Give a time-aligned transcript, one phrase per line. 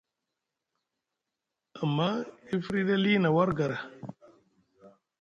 [1.81, 2.07] Amma
[2.51, 3.77] e firyiɗi ali na war gara.